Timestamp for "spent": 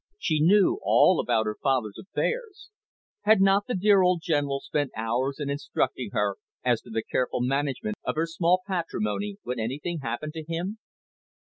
4.59-4.89